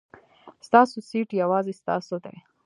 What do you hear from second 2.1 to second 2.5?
دی.